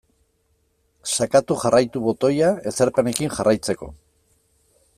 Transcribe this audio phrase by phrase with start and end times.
[1.15, 3.91] Sakatu jarraitu botoia ezarpenekin jarraitzeko.